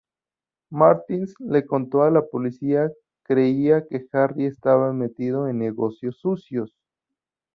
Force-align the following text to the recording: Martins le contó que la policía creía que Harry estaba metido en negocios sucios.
Martins 0.81 1.33
le 1.41 1.63
contó 1.67 2.01
que 2.05 2.09
la 2.09 2.25
policía 2.25 2.91
creía 3.21 3.85
que 3.85 4.07
Harry 4.13 4.45
estaba 4.47 4.91
metido 4.93 5.47
en 5.47 5.59
negocios 5.59 6.17
sucios. 6.17 6.75